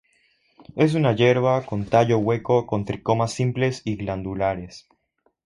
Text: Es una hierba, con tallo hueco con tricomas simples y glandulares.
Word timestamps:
Es 0.75 0.95
una 0.95 1.13
hierba, 1.15 1.63
con 1.63 1.85
tallo 1.85 2.17
hueco 2.17 2.65
con 2.65 2.85
tricomas 2.85 3.33
simples 3.33 3.83
y 3.85 3.97
glandulares. 3.97 4.87